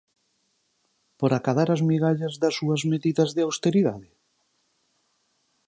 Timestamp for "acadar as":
1.33-1.81